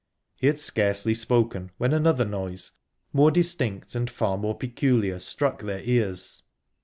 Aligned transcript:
He 0.35 0.47
had 0.47 0.57
scarcely 0.57 1.13
spoken 1.13 1.69
when 1.77 1.93
another 1.93 2.25
noise, 2.25 2.71
more 3.13 3.29
distinct 3.29 3.93
and 3.93 4.09
far 4.09 4.35
more 4.35 4.57
peculiar, 4.57 5.19
struck 5.19 5.61
their 5.61 5.81
ears. 5.83 6.41